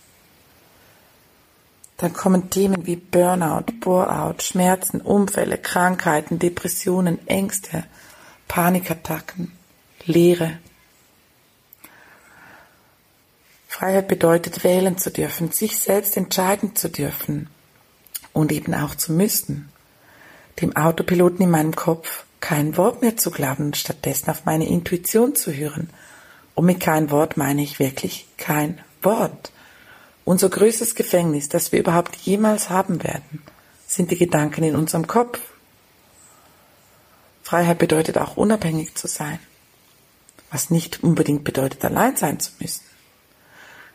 [1.97, 7.85] Dann kommen Themen wie Burnout, Boreout, Schmerzen, Unfälle, Krankheiten, Depressionen, Ängste,
[8.47, 9.53] Panikattacken,
[10.05, 10.57] Leere,
[13.73, 17.49] Freiheit bedeutet wählen zu dürfen, sich selbst entscheiden zu dürfen
[18.31, 19.67] und eben auch zu müssen.
[20.61, 25.33] Dem Autopiloten in meinem Kopf kein Wort mehr zu glauben und stattdessen auf meine Intuition
[25.33, 25.89] zu hören.
[26.55, 29.53] Und mit kein Wort meine ich wirklich kein Wort.
[30.25, 33.41] Unser größtes Gefängnis, das wir überhaupt jemals haben werden,
[33.87, 35.39] sind die Gedanken in unserem Kopf.
[37.43, 39.39] Freiheit bedeutet auch unabhängig zu sein,
[40.51, 42.83] was nicht unbedingt bedeutet, allein sein zu müssen.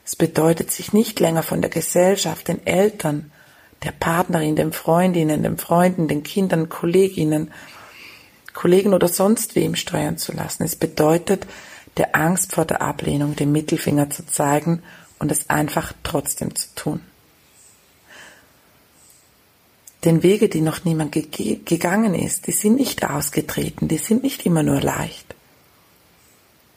[0.07, 3.31] Es bedeutet, sich nicht länger von der Gesellschaft, den Eltern,
[3.85, 7.53] der Partnerin, den Freundinnen, den Freunden, den Kindern, Kolleginnen,
[8.55, 10.65] Kollegen oder sonst wem steuern zu lassen.
[10.65, 11.47] Es bedeutet,
[11.97, 14.83] der Angst vor der Ablehnung den Mittelfinger zu zeigen
[15.19, 17.01] und es einfach trotzdem zu tun.
[20.05, 24.47] Denn Wege, die noch niemand ge gegangen ist, die sind nicht ausgetreten, die sind nicht
[24.47, 25.35] immer nur leicht.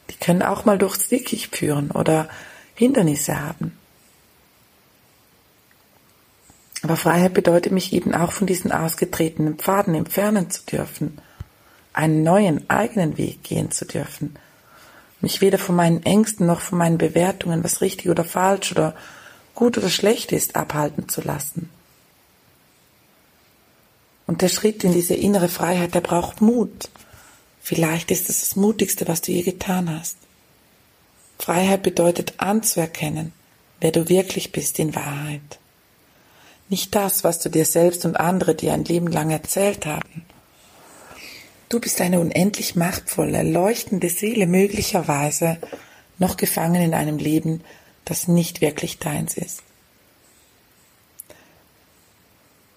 [0.09, 2.29] Die können auch mal durchs Dickicht führen oder
[2.73, 3.77] Hindernisse haben.
[6.81, 11.21] Aber Freiheit bedeutet mich eben auch von diesen ausgetretenen Pfaden entfernen zu dürfen,
[12.01, 14.35] einen neuen eigenen Weg gehen zu dürfen,
[15.21, 18.95] mich weder von meinen Ängsten noch von meinen Bewertungen, was richtig oder falsch oder
[19.53, 21.69] gut oder schlecht ist, abhalten zu lassen.
[24.25, 26.89] Und der Schritt in diese innere Freiheit, der braucht Mut.
[27.61, 30.17] Vielleicht ist es das Mutigste, was du je getan hast.
[31.37, 33.31] Freiheit bedeutet anzuerkennen,
[33.79, 35.59] wer du wirklich bist in Wahrheit.
[36.67, 40.25] Nicht das, was du dir selbst und andere dir ein Leben lang erzählt haben.
[41.71, 45.57] Du bist eine unendlich machtvolle, leuchtende Seele, möglicherweise
[46.19, 47.63] noch gefangen in einem Leben,
[48.03, 49.63] das nicht wirklich deins ist.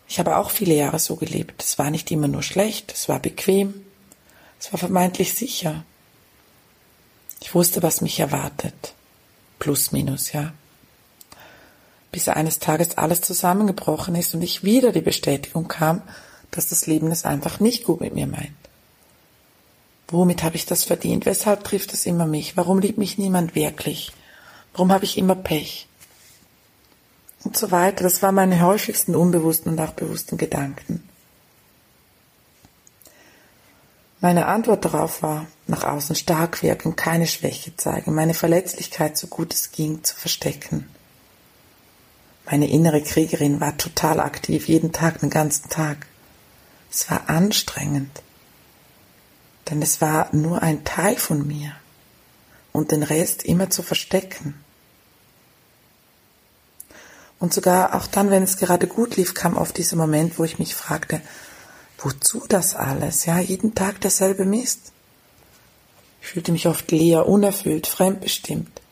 [0.07, 1.61] Ich habe auch viele Jahre so gelebt.
[1.61, 3.75] Es war nicht immer nur schlecht, es war bequem,
[4.61, 5.85] es war vermeintlich sicher.
[7.41, 8.95] Ich wusste, was mich erwartet.
[9.59, 10.53] Plus, minus, ja.
[12.13, 16.01] Bis eines Tages alles zusammengebrochen ist und ich wieder die Bestätigung kam,
[16.53, 18.55] dass das Leben es einfach nicht gut mit mir meint.
[20.09, 21.27] Womit habe ich das verdient?
[21.27, 22.57] Weshalb trifft es immer mich?
[22.57, 24.13] Warum liebt mich niemand wirklich?
[24.73, 25.89] Warum habe ich immer Pech?
[27.45, 28.05] Und so weiter.
[28.05, 31.09] Das waren meine häufigsten unbewussten und auch bewussten Gedanken.
[34.25, 39.53] Meine Antwort darauf war, nach außen stark wirken, keine Schwäche zeigen, meine Verletzlichkeit so gut
[39.53, 40.89] es ging zu verstecken.
[42.47, 46.07] Meine innere Kriegerin war total aktiv, jeden Tag, den ganzen Tag.
[46.91, 48.23] Es war anstrengend,
[49.71, 51.73] denn es war nur ein Teil von mir
[52.73, 54.55] und den Rest immer zu verstecken.
[57.39, 60.59] Und sogar auch dann, wenn es gerade gut lief, kam oft dieser Moment, wo ich
[60.59, 61.21] mich fragte,
[62.05, 63.25] Wozu das alles?
[63.25, 64.93] Ja, jeden Tag derselbe Mist.
[66.21, 68.83] Ich fühlte mich oft leer, unerfüllt, fremdbestimmt,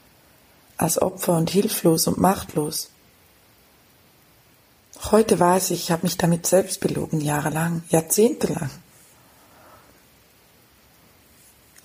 [0.78, 2.88] als Opfer und hilflos und machtlos.
[5.10, 8.70] Heute weiß ich, ich habe mich damit selbst belogen, jahrelang, jahrzehntelang,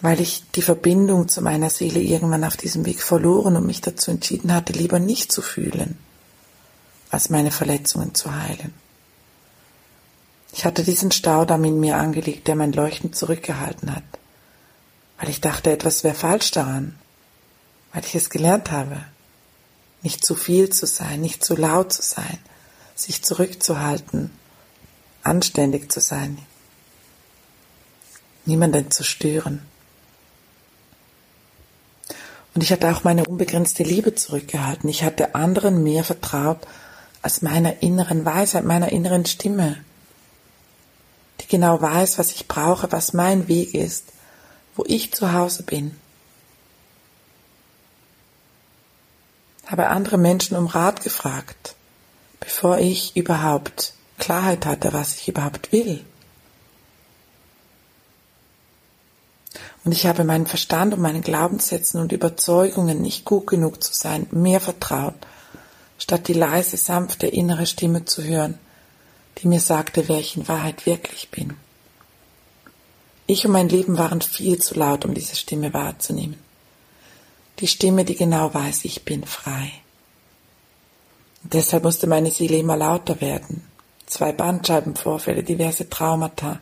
[0.02, 4.12] weil ich die Verbindung zu meiner Seele irgendwann auf diesem Weg verloren und mich dazu
[4.12, 5.98] entschieden hatte, lieber nicht zu fühlen,
[7.10, 8.74] als meine Verletzungen zu heilen.
[10.54, 14.04] Ich hatte diesen Staudamm in mir angelegt, der mein Leuchten zurückgehalten hat,
[15.20, 16.96] weil ich dachte, etwas wäre falsch daran,
[17.92, 19.04] weil ich es gelernt habe,
[20.04, 22.38] nicht zu viel zu sein, nicht zu laut zu sein,
[22.96, 24.32] sich zurückzuhalten,
[25.24, 26.38] anständig zu sein,
[28.46, 29.62] niemanden zu stören.
[32.58, 34.90] Und ich hatte auch meine unbegrenzte Liebe zurückgehalten.
[34.90, 36.58] Ich hatte anderen mehr vertraut
[37.22, 39.78] als meiner inneren Weisheit, meiner inneren Stimme,
[41.40, 44.06] die genau weiß, was ich brauche, was mein Weg ist,
[44.76, 45.96] wo ich zu Hause bin.
[49.68, 51.76] Habe andere Menschen um Rat gefragt,
[52.40, 56.04] bevor ich überhaupt Klarheit hatte, was ich überhaupt will.
[59.88, 64.28] Und ich habe meinen Verstand und meinen Glaubenssätzen und Überzeugungen, nicht gut genug zu sein,
[64.32, 65.14] mehr vertraut,
[65.98, 68.60] statt die leise, sanfte innere Stimme zu hören,
[69.38, 71.54] die mir sagte, wer ich in Wahrheit wirklich bin.
[73.28, 76.36] Ich und mein Leben waren viel zu laut, um diese Stimme wahrzunehmen.
[77.60, 79.72] Die Stimme, die genau weiß, ich bin frei.
[81.44, 83.66] Und deshalb musste meine Seele immer lauter werden.
[84.06, 86.60] Zwei Bandscheibenvorfälle, diverse Traumata,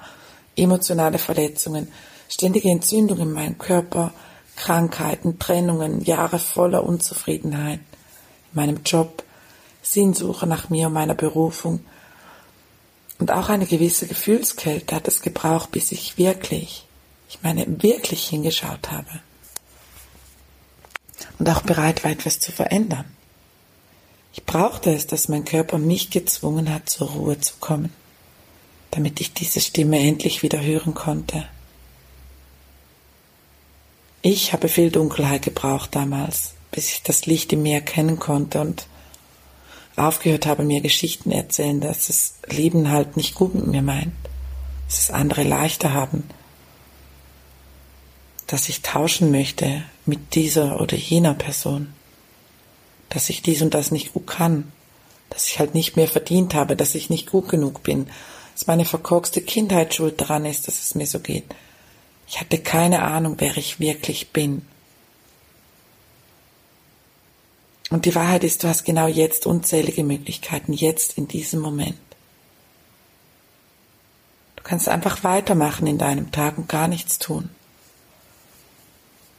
[0.55, 1.91] emotionale Verletzungen,
[2.35, 4.13] ständige Entzündung in meinem Körper,
[4.57, 9.23] Krankheiten, Trennungen, Jahre voller Unzufriedenheit in meinem Job,
[9.81, 11.79] Sinnsuche nach mir und meiner Berufung
[13.19, 16.85] und auch eine gewisse Gefühlskälte hat es gebraucht, bis ich wirklich,
[17.29, 19.21] ich meine wirklich hingeschaut habe
[21.39, 23.05] und auch bereit war, etwas zu verändern.
[24.33, 27.93] Ich brauchte es, dass mein Körper mich gezwungen hat, zur Ruhe zu kommen,
[28.91, 31.47] damit ich diese Stimme endlich wieder hören konnte.
[34.27, 38.87] Ich habe viel Dunkelheit gebraucht damals, bis ich das Licht im Meer kennen konnte und
[39.95, 44.15] aufgehört habe, mir Geschichten erzählen, dass das Leben halt nicht gut mit mir meint,
[44.87, 46.23] dass es andere leichter haben,
[48.47, 51.93] dass ich tauschen möchte mit dieser oder jener Person,
[53.09, 54.71] dass ich dies und das nicht gut kann,
[55.29, 58.07] dass ich halt nicht mehr verdient habe, dass ich nicht gut genug bin,
[58.55, 61.45] dass meine verkorkste Kindheit schuld daran ist, dass es mir so geht,
[62.27, 64.65] ich hatte keine Ahnung, wer ich wirklich bin.
[67.89, 71.97] Und die Wahrheit ist, du hast genau jetzt unzählige Möglichkeiten, jetzt in diesem Moment.
[74.55, 77.49] Du kannst einfach weitermachen in deinem Tag und gar nichts tun.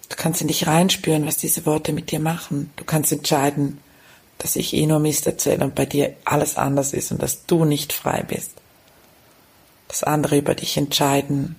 [0.08, 2.70] Du kannst in dich reinspüren, was diese Worte mit dir machen.
[2.76, 3.80] Du kannst entscheiden,
[4.38, 7.64] dass ich eh nur Mist erzähle und bei dir alles anders ist und dass du
[7.64, 8.52] nicht frei bist.
[9.88, 11.56] Dass andere über dich entscheiden,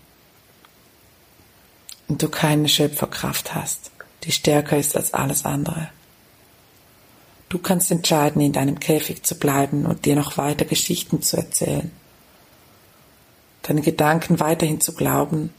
[2.08, 3.92] und du keine Schöpferkraft hast,
[4.24, 5.90] die stärker ist als alles andere.
[7.50, 11.92] Du kannst entscheiden, in deinem Käfig zu bleiben und dir noch weiter Geschichten zu erzählen,
[13.64, 15.54] deine Gedanken weiterhin zu glauben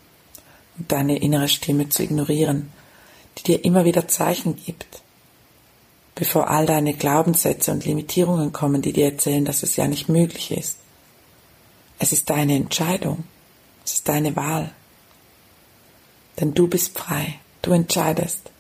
[0.79, 2.71] und deine innere Stimme zu ignorieren,
[3.39, 5.03] die dir immer wieder Zeichen gibt,
[6.15, 10.51] bevor all deine Glaubenssätze und Limitierungen kommen, die dir erzählen, dass es ja nicht möglich
[10.51, 10.79] ist.
[11.99, 13.25] Es ist deine Entscheidung,
[13.85, 14.73] es ist deine Wahl.
[16.41, 17.41] Denn du bist frei.
[17.63, 18.51] Du entscheidest.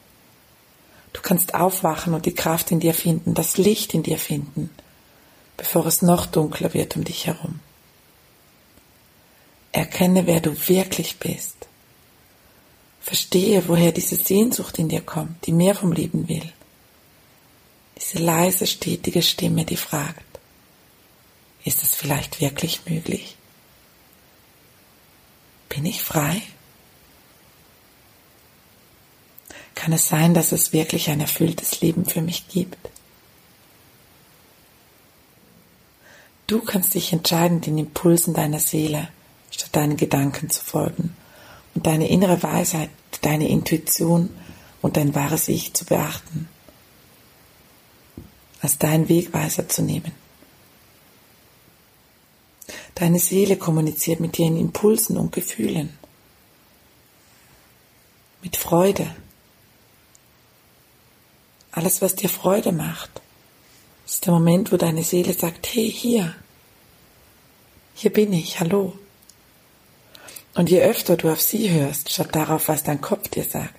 [1.12, 4.70] Du kannst aufwachen und die Kraft in dir finden, das Licht in dir finden,
[5.56, 7.60] bevor es noch dunkler wird um dich herum.
[9.72, 11.56] Erkenne, wer du wirklich bist.
[13.00, 16.52] Verstehe, woher diese Sehnsucht in dir kommt, die mehr vom Leben will.
[17.98, 20.22] Diese leise, stetige Stimme, die fragt,
[21.64, 23.36] ist es vielleicht wirklich möglich?
[25.68, 26.42] Bin ich frei?
[29.78, 32.76] Kann es sein, dass es wirklich ein erfülltes Leben für mich gibt.
[36.48, 39.08] Du kannst dich entscheiden, den Impulsen deiner Seele
[39.52, 41.16] statt deinen Gedanken zu folgen
[41.74, 44.30] und deine innere Weisheit, deine Intuition
[44.82, 46.48] und dein wahres Ich zu beachten,
[48.60, 50.10] als deinen Wegweiser zu nehmen.
[52.96, 55.96] Deine Seele kommuniziert mit dir in Impulsen und Gefühlen,
[58.42, 59.14] mit Freude,
[61.78, 63.22] alles, was dir Freude macht,
[64.04, 66.34] ist der Moment, wo deine Seele sagt, hey, hier,
[67.94, 68.94] hier bin ich, hallo.
[70.54, 73.78] Und je öfter du auf sie hörst, statt darauf, was dein Kopf dir sagt,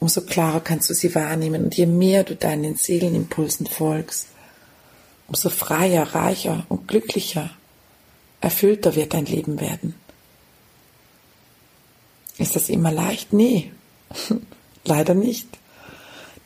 [0.00, 1.64] umso klarer kannst du sie wahrnehmen.
[1.64, 4.28] Und je mehr du deinen Seelenimpulsen folgst,
[5.28, 7.50] umso freier, reicher und glücklicher,
[8.40, 9.96] erfüllter wird dein Leben werden.
[12.38, 13.34] Ist das immer leicht?
[13.34, 13.70] Nee,
[14.84, 15.58] leider nicht.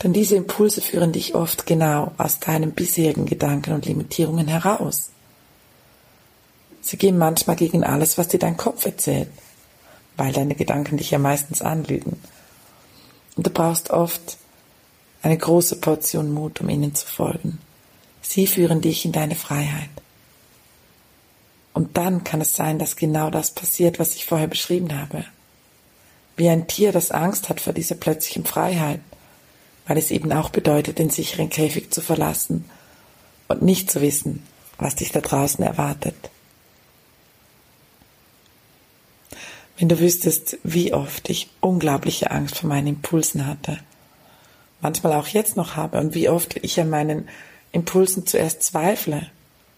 [0.03, 5.11] Denn diese Impulse führen dich oft genau aus deinen bisherigen Gedanken und Limitierungen heraus.
[6.83, 9.29] Sie gehen manchmal gegen alles, was dir dein Kopf erzählt,
[10.17, 12.21] weil deine Gedanken dich ja meistens anlügen.
[13.37, 14.39] Und du brauchst oft
[15.23, 17.59] eine große Portion Mut, um ihnen zu folgen.
[18.23, 19.91] Sie führen dich in deine Freiheit.
[21.73, 25.25] Und dann kann es sein, dass genau das passiert, was ich vorher beschrieben habe.
[26.39, 29.01] wie ein Tier, das Angst hat vor dieser plötzlichen Freiheit,
[29.87, 32.65] weil es eben auch bedeutet, den sicheren Käfig zu verlassen
[33.49, 34.43] und nicht zu wissen,
[34.79, 36.17] was dich da draußen erwartet.
[39.79, 43.79] Wenn du wüsstest, wie oft ich unglaubliche Angst vor meinen Impulsen hatte,
[44.81, 47.29] manchmal auch jetzt noch habe und wie oft ich an meinen
[47.73, 49.31] Impulsen zuerst zweifle,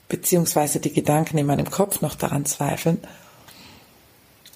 [0.08, 2.98] beziehungsweise die Gedanken in meinem Kopf noch daran zweifeln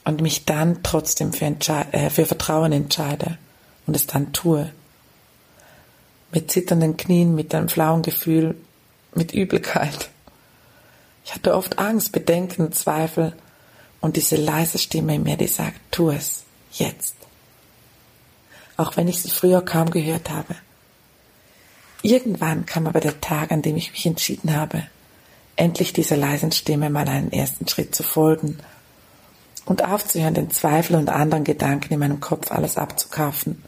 [0.04, 1.46] und mich dann trotzdem für,
[1.92, 3.38] äh, für Vertrauen entscheide
[3.86, 4.70] und es dann tue.
[6.32, 8.56] Mit zitternden Knien, mit einem flauen Gefühl,
[9.14, 10.10] mit Übelkeit.
[11.24, 13.34] Ich hatte oft Angst, Bedenken, Zweifel
[14.00, 17.14] und diese leise Stimme in mir, die sagt, tu es, jetzt.
[18.76, 20.56] Auch wenn ich sie früher kaum gehört habe.
[22.02, 24.84] Irgendwann kam aber der Tag, an dem ich mich entschieden habe,
[25.54, 28.58] endlich dieser leisen Stimme mal einen ersten Schritt zu folgen
[29.64, 33.62] und aufzuhören, den Zweifel und anderen Gedanken in meinem Kopf alles abzukaufen.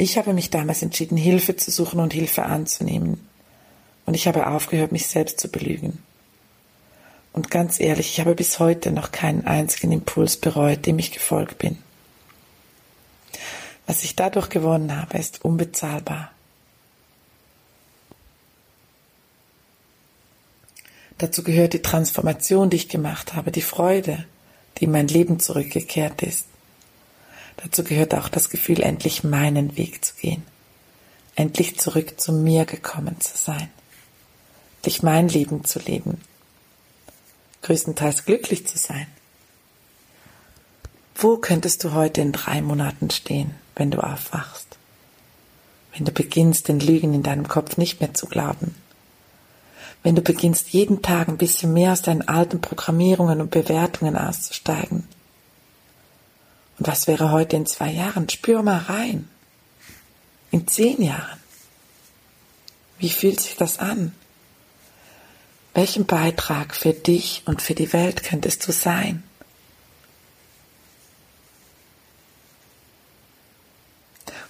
[0.00, 3.28] Ich habe mich damals entschieden, Hilfe zu suchen und Hilfe anzunehmen.
[4.06, 6.02] Und ich habe aufgehört, mich selbst zu belügen.
[7.32, 11.58] Und ganz ehrlich, ich habe bis heute noch keinen einzigen Impuls bereut, dem ich gefolgt
[11.58, 11.78] bin.
[13.86, 16.30] Was ich dadurch gewonnen habe, ist unbezahlbar.
[21.18, 24.26] Dazu gehört die Transformation, die ich gemacht habe, die Freude,
[24.76, 26.47] die in mein Leben zurückgekehrt ist.
[27.62, 30.44] Dazu gehört auch das Gefühl, endlich meinen Weg zu gehen,
[31.34, 33.68] endlich zurück zu mir gekommen zu sein,
[34.76, 36.20] endlich mein Leben zu leben,
[37.62, 39.08] größtenteils glücklich zu sein.
[41.16, 44.78] Wo könntest du heute in drei Monaten stehen, wenn du aufwachst?
[45.92, 48.76] Wenn du beginnst, den Lügen in deinem Kopf nicht mehr zu glauben,
[50.04, 55.08] wenn du beginnst, jeden Tag ein bisschen mehr aus deinen alten Programmierungen und Bewertungen auszusteigen.
[56.78, 58.28] Und was wäre heute in zwei Jahren?
[58.28, 59.28] Spür mal rein.
[60.50, 61.38] In zehn Jahren.
[62.98, 64.14] Wie fühlt sich das an?
[65.74, 69.22] Welchen Beitrag für dich und für die Welt könntest du sein?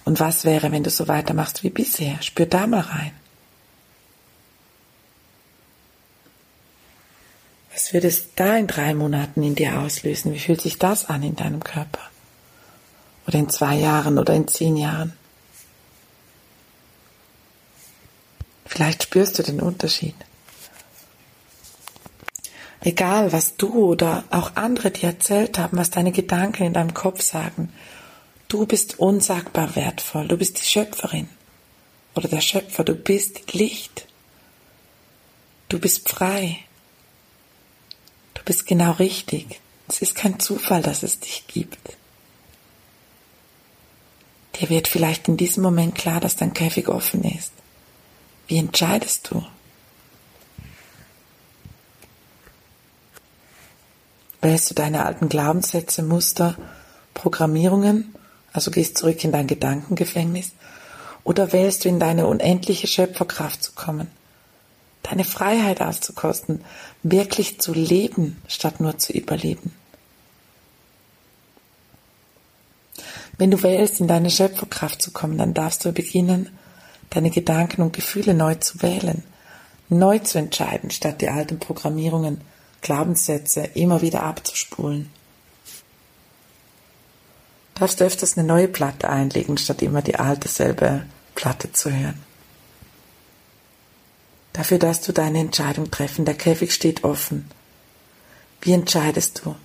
[0.05, 2.19] Und was wäre, wenn du so weitermachst wie bisher?
[2.21, 3.11] Spür da mal rein.
[7.71, 10.33] Was wird es da in drei Monaten in dir auslösen?
[10.33, 12.08] Wie fühlt sich das an in deinem Körper?
[13.29, 15.13] Oder in zwei Jahren oder in zehn Jahren?
[18.65, 20.15] Vielleicht spürst du den Unterschied.
[22.81, 27.21] Egal, was du oder auch andere dir erzählt haben, was deine Gedanken in deinem Kopf
[27.21, 27.71] sagen,
[28.47, 31.29] du bist unsagbar wertvoll, du bist die Schöpferin
[32.15, 34.07] oder der Schöpfer, du bist Licht,
[35.67, 36.59] du bist frei,
[38.49, 39.61] bist genau richtig.
[39.87, 41.98] Es ist kein Zufall, dass es dich gibt.
[44.59, 47.53] Dir wird vielleicht in diesem Moment klar, dass dein Käfig offen ist.
[48.47, 49.45] Wie entscheidest du?
[54.41, 56.55] Wählst du deine alten Glaubenssätze, Muster,
[57.13, 58.15] Programmierungen,
[58.53, 60.51] also gehst zurück in dein Gedankengefängnis,
[61.23, 64.09] oder wählst du in deine unendliche Schöpferkraft zu kommen?
[65.03, 66.63] deine Freiheit auszukosten,
[67.03, 69.73] wirklich zu leben, statt nur zu überleben.
[73.39, 76.49] Wenn du wählst, in deine Schöpferkraft zu kommen, dann darfst du beginnen,
[77.09, 79.23] deine Gedanken und Gefühle neu zu wählen,
[79.87, 82.41] neu zu entscheiden, statt die alten Programmierungen,
[82.81, 85.09] Glaubenssätze immer wieder abzuspulen.
[87.75, 92.21] Du darfst öfters eine neue Platte einlegen, statt immer die alte selbe Platte zu hören.
[94.51, 96.25] Dafür darfst du deine Entscheidung treffen.
[96.25, 97.49] Der Käfig steht offen.
[98.59, 99.55] Wie entscheidest du?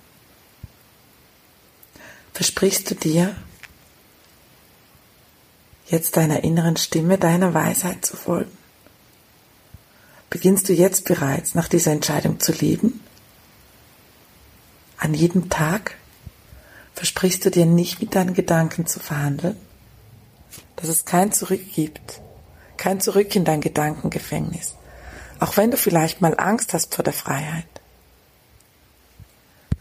[2.33, 3.35] Versprichst du dir,
[5.87, 8.55] jetzt deiner inneren Stimme, deiner Weisheit zu folgen?
[10.29, 13.01] Beginnst du jetzt bereits nach dieser Entscheidung zu leben?
[14.97, 15.95] An jedem Tag?
[16.93, 19.57] Versprichst du dir nicht mit deinen Gedanken zu verhandeln?
[20.77, 22.21] Dass es kein Zurück gibt,
[22.77, 24.75] kein Zurück in dein Gedankengefängnis.
[25.39, 27.65] Auch wenn du vielleicht mal Angst hast vor der Freiheit.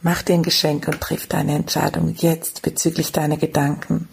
[0.03, 4.09] Mach dir ein Geschenk und triff deine Entscheidung jetzt bezüglich deiner Gedanken.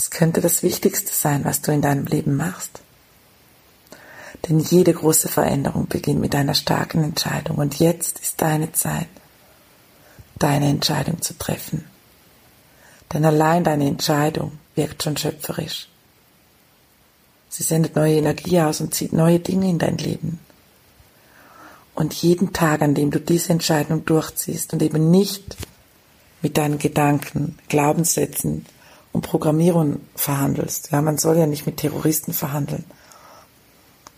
[0.00, 2.80] Es könnte das Wichtigste sein, was du in deinem Leben machst.
[4.48, 9.08] Denn jede große Veränderung beginnt mit einer starken Entscheidung und jetzt ist deine Zeit,
[10.38, 11.84] deine Entscheidung zu treffen.
[13.12, 15.86] Denn allein deine Entscheidung wirkt schon schöpferisch.
[17.50, 20.40] Sie sendet neue Energie aus und zieht neue Dinge in dein Leben.
[21.94, 25.58] Und jeden Tag, an dem du diese Entscheidung durchziehst und eben nicht
[26.40, 28.64] mit deinen Gedanken, Glaubenssätzen
[29.12, 32.84] und Programmierungen verhandelst, ja, man soll ja nicht mit Terroristen verhandeln,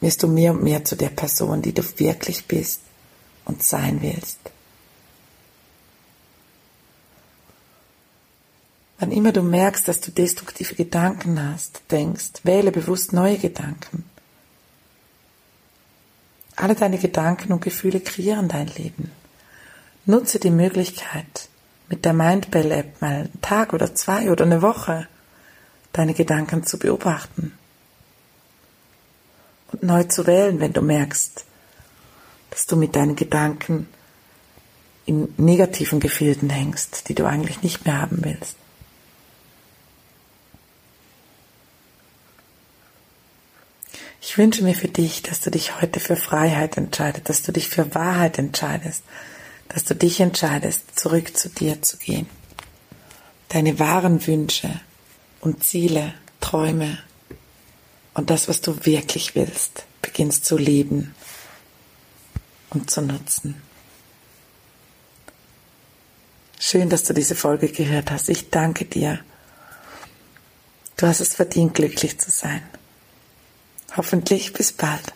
[0.01, 2.81] wirst du mehr und mehr zu der Person, die du wirklich bist
[3.45, 4.39] und sein willst.
[8.99, 14.05] Wann immer du merkst, dass du destruktive Gedanken hast, denkst, wähle bewusst neue Gedanken.
[16.55, 19.11] Alle deine Gedanken und Gefühle kreieren dein Leben.
[20.05, 21.49] Nutze die Möglichkeit,
[21.93, 25.07] mit der Mindbell App mal einen Tag oder zwei oder eine Woche
[25.93, 27.53] deine Gedanken zu beobachten
[29.71, 31.45] und neu zu wählen, wenn du merkst,
[32.49, 33.89] dass du mit deinen Gedanken
[35.05, 38.57] in negativen Gefilden hängst, die du eigentlich nicht mehr haben willst.
[44.23, 47.69] Ich wünsche mir für dich, dass du dich heute für Freiheit entscheidest, dass du dich
[47.69, 49.03] für Wahrheit entscheidest,
[49.73, 52.29] dass du dich entscheidest, zurück zu dir zu gehen.
[53.49, 54.81] Deine wahren Wünsche
[55.41, 56.99] und Ziele, Träume
[58.15, 61.15] und das, was du wirklich willst, beginnst zu leben
[62.71, 63.63] und zu nutzen.
[66.59, 68.29] Schön, dass du diese Folge gehört hast.
[68.29, 69.21] Ich danke dir.
[70.97, 72.63] Du hast es verdient, glücklich zu sein.
[73.97, 75.13] Hoffentlich bis bald.